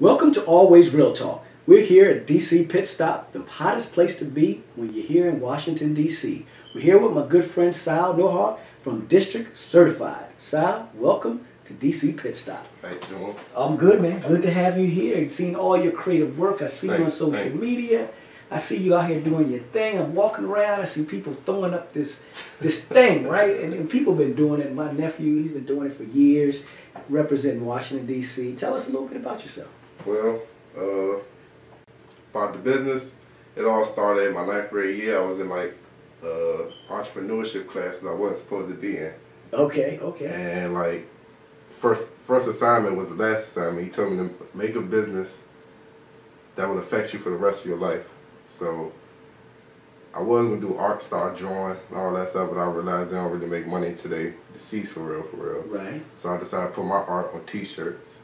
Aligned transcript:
Welcome 0.00 0.30
to 0.34 0.44
Always 0.44 0.94
Real 0.94 1.12
Talk. 1.12 1.44
We're 1.66 1.82
here 1.82 2.08
at 2.08 2.24
DC 2.24 2.68
Pit 2.68 2.86
Stop, 2.86 3.32
the 3.32 3.42
hottest 3.42 3.90
place 3.90 4.16
to 4.18 4.24
be 4.24 4.62
when 4.76 4.94
you're 4.94 5.04
here 5.04 5.28
in 5.28 5.40
Washington, 5.40 5.92
D.C. 5.92 6.46
We're 6.72 6.82
here 6.82 7.00
with 7.00 7.14
my 7.14 7.26
good 7.26 7.44
friend 7.44 7.74
Sal 7.74 8.16
Nohart 8.16 8.60
from 8.80 9.06
District 9.06 9.56
Certified. 9.56 10.26
Sal, 10.38 10.88
welcome 10.94 11.44
to 11.64 11.74
DC 11.74 12.16
Pit 12.16 12.36
Stop. 12.36 12.64
How 12.80 12.90
you 12.90 13.00
doing? 13.08 13.34
I'm 13.56 13.76
good, 13.76 14.00
man. 14.00 14.20
Good 14.20 14.42
to 14.42 14.52
have 14.52 14.78
you 14.78 14.86
here. 14.86 15.28
Seen 15.28 15.56
all 15.56 15.76
your 15.76 15.90
creative 15.90 16.38
work. 16.38 16.62
I 16.62 16.66
see 16.66 16.86
you 16.86 17.02
on 17.02 17.10
social 17.10 17.32
thanks. 17.32 17.58
media. 17.58 18.08
I 18.52 18.58
see 18.58 18.76
you 18.76 18.94
out 18.94 19.10
here 19.10 19.20
doing 19.20 19.50
your 19.50 19.60
thing. 19.60 19.98
I'm 19.98 20.14
walking 20.14 20.44
around. 20.44 20.80
I 20.80 20.84
see 20.84 21.04
people 21.06 21.36
throwing 21.44 21.74
up 21.74 21.92
this 21.92 22.22
this 22.60 22.84
thing, 22.84 23.26
right? 23.26 23.58
And, 23.58 23.74
and 23.74 23.90
people 23.90 24.14
been 24.14 24.36
doing 24.36 24.60
it. 24.60 24.72
My 24.72 24.92
nephew, 24.92 25.42
he's 25.42 25.50
been 25.50 25.66
doing 25.66 25.88
it 25.88 25.92
for 25.92 26.04
years, 26.04 26.60
representing 27.08 27.66
Washington 27.66 28.06
D.C. 28.06 28.54
Tell 28.54 28.74
us 28.74 28.86
a 28.86 28.92
little 28.92 29.08
bit 29.08 29.16
about 29.16 29.42
yourself. 29.42 29.68
Well, 30.08 30.40
uh, 30.76 31.20
about 32.32 32.52
the 32.54 32.58
business, 32.58 33.14
it 33.56 33.64
all 33.64 33.84
started 33.84 34.28
in 34.28 34.34
my 34.34 34.46
ninth 34.46 34.70
grade 34.70 34.96
year. 34.98 35.20
I 35.20 35.26
was 35.26 35.38
in 35.38 35.48
like 35.50 35.76
uh, 36.22 36.70
entrepreneurship 36.88 37.68
classes 37.68 38.04
I 38.04 38.12
wasn't 38.12 38.38
supposed 38.38 38.68
to 38.70 38.74
be 38.74 38.96
in, 38.96 39.12
Okay, 39.52 39.98
okay. 40.00 40.26
and 40.26 40.72
like 40.74 41.06
first 41.70 42.08
first 42.26 42.48
assignment 42.48 42.96
was 42.96 43.10
the 43.10 43.14
last 43.16 43.48
assignment. 43.48 43.84
He 43.86 43.90
told 43.90 44.12
me 44.12 44.16
to 44.28 44.34
make 44.56 44.74
a 44.76 44.80
business 44.80 45.44
that 46.56 46.68
would 46.68 46.78
affect 46.78 47.12
you 47.12 47.18
for 47.18 47.30
the 47.30 47.36
rest 47.36 47.62
of 47.62 47.68
your 47.68 47.78
life. 47.78 48.04
So 48.46 48.92
I 50.14 50.22
was 50.22 50.48
gonna 50.48 50.60
do 50.60 50.74
art, 50.76 51.02
start 51.02 51.36
drawing, 51.36 51.76
and 51.90 51.98
all 51.98 52.14
that 52.14 52.30
stuff, 52.30 52.48
but 52.50 52.58
I 52.58 52.64
realized 52.64 53.12
I 53.12 53.16
don't 53.22 53.30
really 53.32 53.46
make 53.46 53.66
money 53.66 53.88
until 53.88 54.10
they 54.10 54.32
deceased 54.54 54.92
for 54.94 55.00
real, 55.00 55.22
for 55.24 55.36
real. 55.36 55.62
Right. 55.64 56.02
So 56.16 56.30
I 56.34 56.38
decided 56.38 56.68
to 56.70 56.74
put 56.76 56.84
my 56.86 56.96
art 56.96 57.34
on 57.34 57.44
T-shirts. 57.44 58.14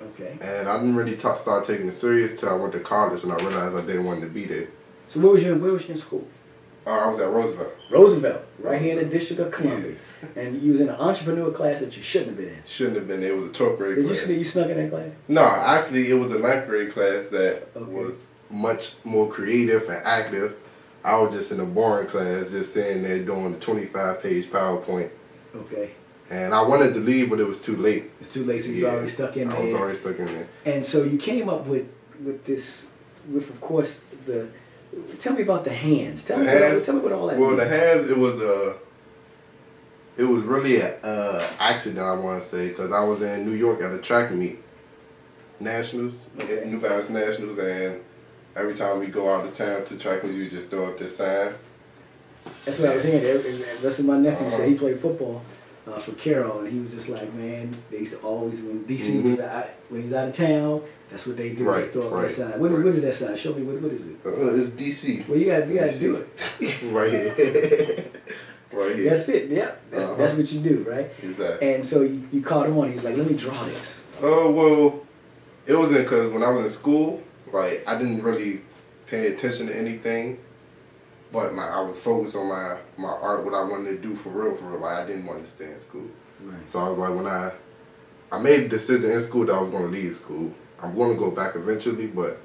Okay. 0.00 0.38
And 0.40 0.68
I 0.68 0.76
didn't 0.78 0.94
really 0.96 1.16
ta 1.16 1.34
start 1.34 1.66
taking 1.66 1.88
it 1.88 1.92
serious 1.92 2.38
till 2.38 2.48
I 2.48 2.52
went 2.52 2.72
to 2.72 2.80
college 2.80 3.22
and 3.24 3.32
I 3.32 3.36
realized 3.36 3.74
I 3.76 3.80
didn't 3.80 4.04
want 4.04 4.20
to 4.20 4.28
be 4.28 4.44
there. 4.44 4.68
So 5.08 5.20
where 5.20 5.32
was 5.32 5.42
you? 5.42 5.54
Where 5.56 5.72
was 5.72 5.86
you 5.88 5.94
in 5.94 6.00
school? 6.00 6.26
Uh, 6.86 6.90
I 6.90 7.08
was 7.08 7.18
at 7.18 7.28
Roosevelt. 7.30 7.72
Roosevelt, 7.90 8.40
right 8.60 8.80
here 8.80 8.98
in 8.98 9.04
the 9.08 9.12
District 9.18 9.42
of 9.42 9.50
Columbia, 9.52 9.96
and 10.36 10.62
you 10.62 10.72
was 10.72 10.80
in 10.80 10.88
an 10.88 10.94
entrepreneur 10.94 11.50
class 11.50 11.80
that 11.80 11.94
you 11.96 12.02
shouldn't 12.02 12.30
have 12.30 12.38
been 12.38 12.48
in. 12.54 12.62
Shouldn't 12.64 12.96
have 12.96 13.08
been. 13.08 13.22
It 13.22 13.36
was 13.36 13.46
a 13.50 13.52
12th 13.52 13.76
grade 13.76 13.96
Did 13.96 14.02
you 14.02 14.08
class. 14.12 14.20
sneak? 14.24 14.38
You 14.38 14.44
snuck 14.44 14.70
in 14.70 14.76
that 14.78 14.90
class? 14.90 15.08
No, 15.26 15.44
actually, 15.44 16.10
it 16.10 16.14
was 16.14 16.30
a 16.30 16.38
ninth 16.38 16.66
grade 16.66 16.92
class 16.92 17.26
that 17.28 17.68
Okay. 17.76 17.92
was 17.92 18.28
much 18.48 18.94
more 19.04 19.28
creative 19.28 19.82
and 19.88 20.02
active. 20.06 20.54
I 21.04 21.18
was 21.18 21.34
just 21.34 21.52
in 21.52 21.60
a 21.60 21.64
boring 21.66 22.08
class, 22.08 22.50
just 22.52 22.72
sitting 22.72 23.02
there 23.02 23.18
doing 23.18 23.52
the 23.52 23.58
25 23.58 24.22
page 24.22 24.46
PowerPoint. 24.46 25.10
Okay. 25.54 25.90
And 26.30 26.52
I 26.52 26.60
wanted 26.62 26.92
to 26.94 27.00
leave, 27.00 27.30
but 27.30 27.40
it 27.40 27.46
was 27.48 27.60
too 27.60 27.76
late. 27.76 28.10
It's 28.20 28.32
too 28.32 28.44
late. 28.44 28.62
So 28.62 28.70
you 28.72 28.84
was 28.84 28.92
already 28.94 29.08
stuck 29.08 29.36
in 29.36 29.48
there. 29.48 29.56
I 29.58 29.64
was 29.64 29.74
already 29.74 29.98
stuck 29.98 30.18
in 30.18 30.26
there. 30.26 30.48
And 30.66 30.84
so 30.84 31.02
you 31.04 31.16
came 31.18 31.48
up 31.48 31.66
with 31.66 31.86
with 32.24 32.44
this, 32.44 32.90
with 33.32 33.48
of 33.48 33.60
course 33.60 34.00
the. 34.26 34.48
Tell 35.18 35.34
me 35.34 35.42
about 35.42 35.64
the 35.64 35.72
hands. 35.72 36.24
Tell 36.24 36.38
The 36.38 36.44
me. 36.44 36.50
What, 36.52 36.62
hands? 36.62 36.82
tell 36.86 36.94
me 36.96 37.00
what 37.00 37.12
all 37.12 37.26
that. 37.28 37.38
Well, 37.38 37.56
the 37.56 37.66
hands, 37.66 38.10
it 38.10 38.16
was 38.18 38.40
a, 38.40 38.76
it 40.16 40.24
was 40.24 40.42
really 40.44 40.76
a 40.80 40.98
uh, 41.02 41.46
accident. 41.60 42.00
I 42.00 42.14
want 42.14 42.42
to 42.42 42.48
say 42.48 42.68
because 42.68 42.90
I 42.92 43.04
was 43.04 43.22
in 43.22 43.46
New 43.46 43.52
York 43.52 43.80
at 43.82 43.92
a 43.92 43.98
track 43.98 44.30
meet, 44.32 44.58
nationals, 45.60 46.26
Okay. 46.40 46.62
New 46.66 46.80
Balance 46.80 47.10
nationals, 47.10 47.58
and 47.58 48.00
every 48.56 48.74
time 48.74 48.98
we 48.98 49.06
go 49.06 49.32
out 49.32 49.44
of 49.46 49.54
town 49.56 49.84
to 49.84 49.96
track 49.98 50.24
meets, 50.24 50.36
we 50.36 50.48
just 50.48 50.68
throw 50.68 50.86
up 50.86 50.98
this 50.98 51.16
sign. 51.16 51.54
That's 52.64 52.78
what 52.78 52.90
I 52.90 52.94
was 52.96 53.04
hearing. 53.04 53.62
That's 53.82 53.98
what 53.98 54.06
my 54.06 54.18
nephew 54.18 54.46
Uh-huh. 54.46 54.56
said. 54.56 54.68
He 54.68 54.74
played 54.74 54.98
football 54.98 55.42
uh, 55.88 55.98
for 55.98 56.12
Carroll, 56.12 56.60
and 56.60 56.68
he 56.72 56.80
was 56.80 56.92
just 56.94 57.08
like, 57.08 57.32
man, 57.34 57.74
they 57.90 57.98
used 57.98 58.12
to 58.12 58.18
always 58.20 58.60
when 58.62 58.84
DC 58.84 59.14
Mhm. 59.16 59.22
was 59.30 59.40
out, 59.40 59.68
when 59.88 60.02
he's 60.02 60.12
out 60.12 60.28
of 60.28 60.34
town. 60.36 60.82
That's 61.10 61.26
what 61.26 61.36
they 61.38 61.50
do. 61.50 61.64
Right, 61.64 61.86
they 61.86 61.92
throw 61.92 62.02
up 62.02 62.10
that 62.10 62.16
right, 62.16 62.30
sign. 62.32 62.60
What, 62.60 62.70
right. 62.70 62.84
what 62.84 62.94
is 62.94 63.02
that 63.02 63.14
sign? 63.14 63.34
Show 63.36 63.54
me. 63.54 63.62
What, 63.62 63.80
what 63.80 63.92
is 63.92 64.02
it? 64.04 64.16
Uh, 64.26 64.62
it's 64.62 64.70
DC. 65.02 65.26
Well, 65.26 65.38
you 65.38 65.46
got 65.46 65.66
you 65.66 65.78
got 65.80 65.90
to 65.90 65.98
do 65.98 66.16
it. 66.16 66.28
right 66.92 67.10
here. 67.10 67.32
right 68.72 68.96
here. 68.96 69.10
That's 69.10 69.28
it. 69.30 69.48
Yeah, 69.48 69.70
that's 69.90 70.04
Uh-huh. 70.04 70.14
that's 70.16 70.34
what 70.34 70.52
you 70.52 70.60
do, 70.60 70.84
right? 70.88 71.10
Exactly. 71.22 71.74
And 71.74 71.86
so 71.86 72.02
you, 72.02 72.28
you 72.30 72.42
caught 72.42 72.66
him 72.66 72.76
on. 72.78 72.88
He 72.88 72.94
was 72.94 73.04
like, 73.04 73.16
let 73.16 73.26
me 73.26 73.34
draw 73.36 73.64
this. 73.64 74.02
Oh 74.22 74.50
well, 74.52 75.06
it 75.66 75.74
wasn't 75.74 76.04
because 76.04 76.30
when 76.30 76.42
I 76.42 76.50
was 76.50 76.64
in 76.66 76.70
school, 76.70 77.22
like 77.52 77.84
I 77.88 77.96
didn't 77.96 78.22
really 78.22 78.60
pay 79.06 79.28
attention 79.28 79.68
to 79.68 79.74
anything, 79.76 80.38
but 81.32 81.54
my 81.54 81.66
I 81.68 81.80
was 81.80 82.00
focused 82.00 82.36
on 82.36 82.48
my 82.48 82.76
my 82.96 83.08
art, 83.10 83.44
what 83.44 83.54
I 83.54 83.62
wanted 83.62 83.90
to 83.90 83.98
do 83.98 84.14
for 84.16 84.30
real, 84.30 84.56
for 84.56 84.64
real. 84.66 84.80
Like 84.80 84.98
I 84.98 85.06
didn't 85.06 85.26
want 85.26 85.44
to 85.44 85.50
stay 85.50 85.66
in 85.72 85.78
school, 85.80 86.06
Right. 86.40 86.68
so 86.70 86.78
I 86.80 86.88
was 86.88 86.98
like 86.98 87.14
when 87.14 87.26
I 87.26 87.52
I 88.30 88.38
made 88.38 88.60
a 88.60 88.68
decision 88.68 89.10
in 89.10 89.20
school 89.20 89.46
that 89.46 89.54
I 89.54 89.60
was 89.60 89.70
going 89.70 89.84
to 89.84 89.90
leave 89.90 90.14
school. 90.14 90.52
I'm 90.82 90.94
going 90.94 91.12
to 91.12 91.18
go 91.18 91.30
back 91.30 91.56
eventually, 91.56 92.06
but 92.06 92.38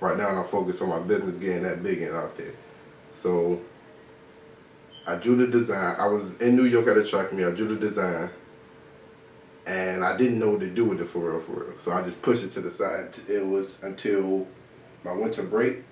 right 0.00 0.16
now 0.16 0.28
I'm 0.28 0.48
focused 0.48 0.82
on 0.82 0.88
my 0.90 0.98
business 0.98 1.36
getting 1.36 1.62
that 1.62 1.82
big 1.82 2.02
and 2.02 2.14
out 2.14 2.36
there. 2.36 2.52
So 3.12 3.60
I 5.06 5.16
drew 5.16 5.36
the 5.36 5.46
design. 5.46 5.96
I 5.98 6.06
was 6.06 6.34
in 6.40 6.54
New 6.56 6.64
York 6.64 6.86
at 6.88 6.98
a 6.98 7.04
track 7.04 7.32
meet. 7.32 7.46
I 7.46 7.50
drew 7.52 7.68
the 7.68 7.76
design 7.76 8.30
and 9.66 10.04
I 10.04 10.16
didn't 10.16 10.38
know 10.38 10.50
what 10.50 10.60
to 10.60 10.68
do 10.68 10.84
with 10.86 11.00
it 11.00 11.08
for 11.08 11.30
real, 11.30 11.40
for 11.40 11.52
real. 11.52 11.78
So 11.78 11.92
I 11.92 12.02
just 12.02 12.20
pushed 12.20 12.44
it 12.44 12.52
to 12.52 12.60
the 12.60 12.70
side. 12.70 13.16
It 13.28 13.46
was 13.46 13.82
until 13.82 14.46
my 15.04 15.12
winter 15.12 15.42
break. 15.42 15.84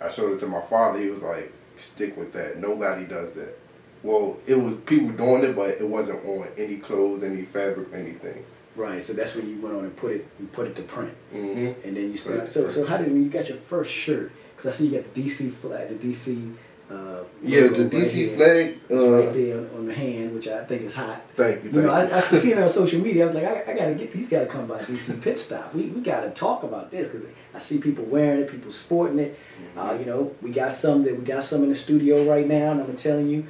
I 0.00 0.10
showed 0.10 0.32
it 0.32 0.40
to 0.40 0.46
my 0.46 0.62
father. 0.62 1.00
He 1.00 1.08
was 1.08 1.20
like, 1.22 1.52
"Stick 1.80 2.16
with 2.16 2.32
that. 2.32 2.58
Nobody 2.58 3.04
does 3.04 3.32
that." 3.32 3.58
Well, 4.02 4.38
it 4.46 4.54
was 4.54 4.76
people 4.86 5.10
doing 5.10 5.44
it, 5.44 5.54
but 5.54 5.70
it 5.70 5.86
wasn't 5.86 6.24
on 6.24 6.48
any 6.56 6.76
clothes, 6.76 7.22
any 7.22 7.42
fabric, 7.42 7.88
anything. 7.92 8.44
Right. 8.76 9.02
So 9.02 9.12
that's 9.12 9.34
when 9.34 9.48
you 9.50 9.60
went 9.60 9.74
on 9.76 9.84
and 9.84 9.94
put 9.96 10.12
it 10.12 10.26
you 10.38 10.46
put 10.46 10.66
it 10.68 10.76
to 10.76 10.82
print, 10.82 11.12
Mm-hmm. 11.34 11.86
and 11.86 11.96
then 11.96 12.10
you 12.10 12.16
started. 12.16 12.50
So 12.50 12.68
so 12.70 12.86
how 12.86 12.96
did 12.96 13.08
when 13.08 13.22
you 13.24 13.28
got 13.30 13.48
your 13.48 13.58
first 13.58 13.92
shirt? 13.92 14.32
Because 14.56 14.72
I 14.74 14.76
see 14.76 14.86
you 14.86 14.98
got 15.00 15.12
the 15.14 15.22
DC 15.22 15.52
flag, 15.52 15.88
the 15.88 16.08
DC. 16.08 16.54
Uh, 16.90 17.22
Yeah, 17.42 17.68
the 17.68 17.84
right 17.84 17.90
DC 17.92 18.34
flag. 18.34 18.78
right 18.90 18.98
Uh, 18.98 19.32
there 19.32 19.58
on, 19.76 19.86
the 19.86 19.94
hand, 19.94 20.34
which 20.34 20.48
I 20.48 20.64
think 20.64 20.82
is 20.82 20.92
hot. 20.94 21.22
thank 21.36 21.62
you, 21.62 21.70
You 21.70 21.82
know, 21.82 21.92
thank 21.94 22.12
I, 22.12 22.16
I 22.16 22.20
see 22.20 22.50
it 22.50 22.58
on 22.58 22.68
social 22.80 23.00
media. 23.00 23.22
I 23.22 23.26
was 23.26 23.34
like, 23.36 23.44
I, 23.44 23.70
I 23.70 23.76
gotta 23.76 23.94
get 23.94 24.12
these. 24.12 24.28
Got 24.28 24.40
to 24.40 24.46
come 24.46 24.66
by 24.66 24.80
DC 24.82 25.22
Pit 25.22 25.38
Stop. 25.38 25.72
We 25.74 25.82
we 25.84 26.00
gotta 26.00 26.30
talk 26.30 26.64
about 26.64 26.90
this 26.90 27.06
because 27.08 27.26
I 27.54 27.58
see 27.60 27.78
people 27.78 28.04
wearing 28.06 28.40
it, 28.40 28.50
people 28.50 28.72
sporting 28.72 29.18
it. 29.20 29.38
Uh, 29.76 29.96
you 29.98 30.04
know, 30.06 30.34
we 30.42 30.50
got 30.50 30.74
some 30.74 31.02
that 31.04 31.16
we 31.18 31.24
got 31.24 31.44
some 31.44 31.62
in 31.62 31.68
the 31.68 31.74
studio 31.74 32.24
right 32.24 32.46
now, 32.46 32.72
and 32.72 32.80
I'm 32.80 32.96
telling 32.96 33.28
you, 33.28 33.44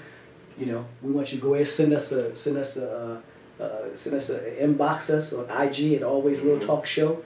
you 0.59 0.67
know, 0.67 0.85
we 1.03 1.11
want 1.13 1.33
you 1.33 1.39
to 1.39 1.43
go 1.43 1.55
ahead 1.55 1.69
send 1.69 1.93
us 1.93 2.13
a 2.13 2.35
send 2.37 2.57
us 2.57 2.77
a 2.77 3.21
uh, 3.61 3.63
uh, 3.63 3.95
send 3.95 4.17
us 4.17 4.31
a 4.31 4.39
inbox 4.63 5.11
us 5.11 5.33
on 5.33 5.45
IG 5.51 5.95
at 5.95 6.03
Always 6.03 6.41
Real 6.41 6.59
Mhm. 6.59 6.67
Talk 6.67 6.87
Show. 6.87 7.23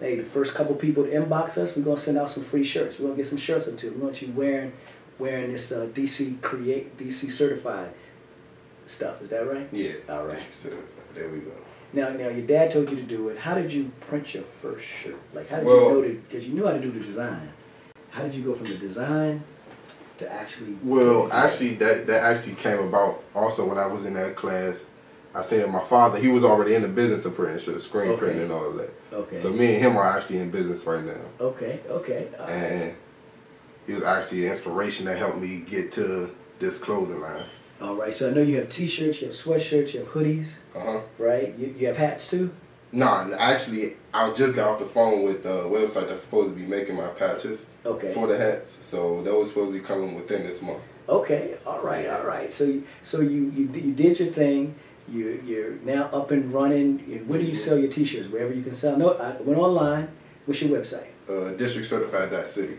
Hey, 0.00 0.16
the 0.16 0.24
first 0.24 0.54
couple 0.54 0.74
people 0.74 1.04
to 1.04 1.10
inbox 1.10 1.56
us, 1.58 1.74
we're 1.76 1.82
gonna 1.82 1.96
send 1.96 2.18
out 2.18 2.28
some 2.30 2.42
free 2.44 2.64
shirts. 2.64 2.98
We're 2.98 3.06
gonna 3.06 3.16
get 3.16 3.26
some 3.26 3.38
shirts 3.38 3.66
up 3.68 3.76
too. 3.78 3.90
We 3.92 4.02
want 4.02 4.20
you 4.22 4.32
wearing 4.36 4.72
wearing 5.18 5.52
this 5.52 5.72
uh, 5.72 5.88
DC 5.94 6.40
create 6.42 6.96
DC 6.98 7.30
certified 7.30 7.90
stuff. 8.86 9.22
Is 9.22 9.30
that 9.30 9.50
right? 9.50 9.68
Yeah. 9.72 9.92
All 10.08 10.26
right. 10.26 10.38
So, 10.52 10.70
there 11.14 11.28
we 11.28 11.38
go. 11.38 11.52
Now, 11.92 12.10
now 12.10 12.28
your 12.28 12.46
dad 12.46 12.70
told 12.72 12.90
you 12.90 12.96
to 12.96 13.02
do 13.02 13.28
it. 13.30 13.38
How 13.38 13.54
did 13.54 13.72
you 13.72 13.90
print 14.02 14.34
your 14.34 14.44
first 14.60 14.84
shirt? 14.84 15.16
Like, 15.34 15.48
how 15.48 15.58
did 15.58 15.66
Well- 15.66 15.76
you 15.76 15.88
know 15.92 16.02
to? 16.02 16.08
Because 16.28 16.46
you 16.46 16.54
knew 16.54 16.66
how 16.66 16.72
to 16.72 16.80
do 16.80 16.90
the 16.90 17.00
design. 17.00 17.48
How 18.16 18.22
did 18.22 18.34
you 18.34 18.42
go 18.44 18.54
from 18.54 18.64
the 18.68 18.76
design 18.76 19.44
to 20.16 20.32
actually? 20.32 20.74
Well, 20.82 21.30
actually, 21.30 21.74
that 21.74 22.06
that 22.06 22.22
actually 22.22 22.54
came 22.54 22.78
about 22.78 23.22
also 23.34 23.66
when 23.68 23.76
I 23.76 23.84
was 23.86 24.06
in 24.06 24.14
that 24.14 24.34
class. 24.36 24.86
I 25.34 25.42
seen 25.42 25.70
my 25.70 25.84
father. 25.84 26.18
He 26.18 26.28
was 26.28 26.42
already 26.42 26.74
in 26.74 26.80
the 26.80 26.88
business 26.88 27.26
of 27.26 27.34
printing 27.34 27.78
screen 27.78 28.12
Okay. 28.12 28.18
printing 28.18 28.42
and 28.44 28.52
all 28.52 28.70
of 28.70 28.76
that. 28.78 28.90
Okay. 29.12 29.38
So 29.38 29.50
me 29.50 29.74
and 29.74 29.84
him 29.84 29.96
are 29.98 30.16
actually 30.16 30.38
in 30.38 30.50
business 30.50 30.82
right 30.86 31.04
now, 31.04 31.20
okay. 31.40 31.80
Okay. 31.90 32.28
Uh, 32.38 32.44
and 32.44 32.94
he 33.86 33.92
was 33.92 34.02
actually 34.04 34.44
an 34.46 34.52
inspiration 34.52 35.04
that 35.04 35.18
helped 35.18 35.36
me 35.36 35.58
get 35.58 35.92
to 35.92 36.34
this 36.58 36.78
clothing 36.78 37.20
line. 37.20 37.44
all 37.82 37.96
right. 37.96 38.14
So 38.14 38.30
I 38.30 38.32
know 38.32 38.40
you 38.40 38.56
have 38.56 38.70
T-shirts, 38.70 39.20
you 39.20 39.26
have 39.26 39.36
sweatshirts, 39.36 39.92
you 39.92 40.00
have 40.00 40.08
hoodies, 40.08 40.46
Uh 40.74 40.80
huh. 40.80 41.00
right? 41.18 41.54
You, 41.58 41.74
you 41.78 41.86
have 41.88 41.98
hats 41.98 42.26
too. 42.28 42.50
Nah, 42.92 43.30
actually, 43.38 43.96
I 44.14 44.32
just 44.32 44.54
got 44.54 44.70
off 44.70 44.78
the 44.78 44.86
phone 44.86 45.22
with 45.22 45.42
the 45.42 45.64
website 45.64 46.08
that's 46.08 46.22
supposed 46.22 46.50
to 46.50 46.54
be 46.54 46.64
making 46.66 46.96
my 46.96 47.08
patches 47.08 47.66
Okay. 47.84 48.12
for 48.12 48.26
the 48.26 48.36
hats. 48.38 48.78
So 48.82 49.22
that 49.24 49.34
was 49.34 49.48
supposed 49.48 49.72
to 49.72 49.78
be 49.78 49.84
coming 49.84 50.14
within 50.14 50.44
this 50.46 50.62
month. 50.62 50.80
Okay. 51.08 51.56
All 51.66 51.80
right. 51.82 52.08
All 52.08 52.24
right. 52.24 52.52
So 52.52 52.64
you- 52.64 52.84
so 53.02 53.20
you 53.20 53.52
you, 53.56 53.68
you 53.74 53.92
did 53.92 54.18
your 54.20 54.28
thing. 54.32 54.74
You 55.08 55.40
you're 55.44 55.72
now 55.84 56.04
up 56.12 56.30
and 56.30 56.52
running. 56.52 56.98
Where 57.28 57.38
do 57.38 57.44
you 57.44 57.54
sell 57.54 57.78
your 57.78 57.90
T-shirts? 57.90 58.28
Wherever 58.28 58.52
you 58.52 58.62
can 58.62 58.74
sell. 58.74 58.96
No, 58.96 59.10
I 59.14 59.40
went 59.42 59.58
online. 59.58 60.08
What's 60.46 60.62
your 60.62 60.76
website? 60.78 61.06
Uh, 61.28 61.50
district 61.56 61.86
certified 61.88 62.30
dot 62.30 62.46
city. 62.46 62.78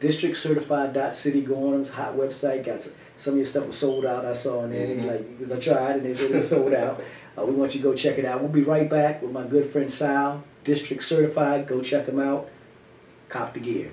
districtcertified.city 0.00 1.42
go 1.42 1.66
on 1.66 1.72
them's 1.72 1.90
hot 1.90 2.14
website 2.16 2.64
got 2.64 2.80
some, 2.82 2.92
some 3.18 3.32
of 3.34 3.38
your 3.38 3.46
stuff 3.46 3.66
was 3.66 3.76
sold 3.76 4.06
out 4.06 4.24
i 4.24 4.32
saw 4.32 4.60
on 4.60 4.70
there 4.70 4.86
Mhm. 4.86 5.04
like 5.06 5.38
because 5.38 5.52
i 5.52 5.58
tried 5.60 5.96
and 5.96 6.06
they 6.06 6.14
said 6.14 6.30
it 6.30 6.36
was 6.38 6.48
sold 6.48 6.72
out 6.72 7.02
uh, 7.38 7.44
we 7.44 7.52
want 7.52 7.74
you 7.74 7.80
to 7.80 7.84
go 7.84 7.94
check 7.94 8.18
it 8.18 8.24
out 8.24 8.40
we'll 8.40 8.50
be 8.50 8.62
right 8.62 8.88
back 8.88 9.22
with 9.22 9.32
my 9.32 9.46
good 9.46 9.66
friend 9.66 9.90
sal 9.90 10.42
district 10.64 11.02
certified 11.02 11.66
go 11.66 11.80
check 11.80 12.06
him 12.06 12.20
out 12.20 12.48
cop 13.28 13.54
the 13.54 13.60
gear 13.60 13.92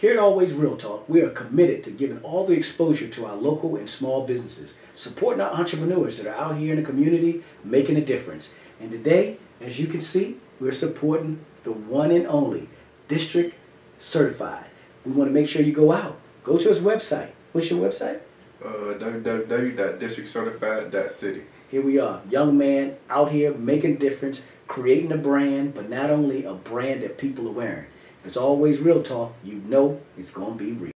Here 0.00 0.12
at 0.12 0.18
Always 0.20 0.54
Real 0.54 0.76
Talk, 0.76 1.08
we 1.08 1.22
are 1.22 1.30
committed 1.30 1.82
to 1.82 1.90
giving 1.90 2.20
all 2.20 2.46
the 2.46 2.52
exposure 2.52 3.08
to 3.08 3.26
our 3.26 3.34
local 3.34 3.74
and 3.74 3.90
small 3.90 4.24
businesses, 4.24 4.74
supporting 4.94 5.40
our 5.40 5.50
entrepreneurs 5.50 6.18
that 6.18 6.28
are 6.28 6.36
out 6.36 6.56
here 6.56 6.72
in 6.72 6.80
the 6.80 6.88
community 6.88 7.42
making 7.64 7.96
a 7.96 8.00
difference. 8.00 8.50
And 8.78 8.92
today, 8.92 9.38
as 9.60 9.80
you 9.80 9.88
can 9.88 10.00
see, 10.00 10.36
we're 10.60 10.70
supporting 10.70 11.44
the 11.64 11.72
one 11.72 12.12
and 12.12 12.28
only 12.28 12.68
District 13.08 13.56
Certified. 13.98 14.67
We 15.08 15.14
want 15.14 15.30
to 15.30 15.32
make 15.32 15.48
sure 15.48 15.62
you 15.62 15.72
go 15.72 15.92
out. 15.92 16.18
Go 16.44 16.58
to 16.58 16.68
his 16.68 16.80
website. 16.80 17.30
What's 17.52 17.70
your 17.70 17.88
website? 17.88 18.20
Uh, 18.62 18.92
www.districtcertified.city. 18.98 21.44
Here 21.70 21.80
we 21.80 21.98
are, 21.98 22.20
young 22.28 22.58
man 22.58 22.96
out 23.08 23.32
here 23.32 23.54
making 23.54 23.94
a 23.94 23.98
difference, 23.98 24.42
creating 24.66 25.10
a 25.12 25.16
brand, 25.16 25.74
but 25.74 25.88
not 25.88 26.10
only 26.10 26.44
a 26.44 26.52
brand 26.52 27.02
that 27.04 27.16
people 27.16 27.48
are 27.48 27.52
wearing. 27.52 27.86
If 28.20 28.26
it's 28.26 28.36
always 28.36 28.80
real 28.80 29.02
talk, 29.02 29.32
you 29.42 29.62
know 29.66 29.98
it's 30.18 30.30
going 30.30 30.58
to 30.58 30.64
be 30.64 30.72
real. 30.72 30.92